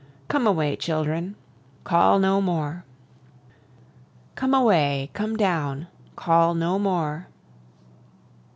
Come 0.29 0.47
away, 0.47 0.75
children, 0.77 1.35
call 1.83 2.17
no 2.17 2.41
more! 2.41 2.85
Come 4.33 4.51
away, 4.55 5.11
come 5.13 5.37
down, 5.37 5.89
call 6.15 6.55
no 6.55 6.79
more! 6.79 7.27